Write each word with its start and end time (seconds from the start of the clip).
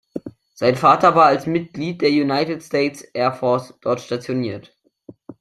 Sein 0.55 0.77
Vater 0.77 1.13
war 1.13 1.27
als 1.27 1.45
Mitglied 1.45 2.01
der 2.01 2.09
United 2.09 2.63
States 2.63 3.03
Air 3.03 3.33
Force 3.33 3.75
dort 3.81 4.01
stationiert. 4.01 4.75